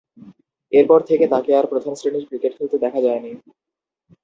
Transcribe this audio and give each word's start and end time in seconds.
এরপর 0.71 0.99
থেকে 1.09 1.25
তাকে 1.33 1.51
আর 1.55 1.65
প্রথম-শ্রেণীর 1.71 2.27
ক্রিকেট 2.29 2.51
খেলতে 2.57 2.77
দেখা 2.85 2.99
যায়নি। 3.05 3.31